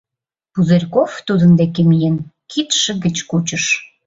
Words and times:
Пузырьков 0.53 1.11
тудын 1.27 1.51
деке 1.59 1.81
миен, 1.89 2.17
кидше 2.51 2.91
гыч 3.03 3.17
кучыш. 3.29 3.65